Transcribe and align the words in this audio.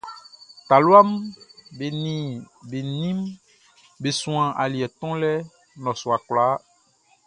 Taluaʼm 0.67 1.09
be 1.77 1.87
nin 2.03 2.25
be 2.69 2.79
ninʼm 2.91 3.19
be 4.01 4.09
suan 4.19 4.47
aliɛ 4.63 4.87
tonlɛ 4.99 5.31
nnɔsua 5.79 6.17
kwlaa. 6.27 6.55